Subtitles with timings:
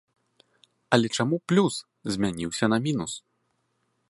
[0.97, 1.73] Але чаму плюс
[2.17, 3.11] змяніўся на мінус?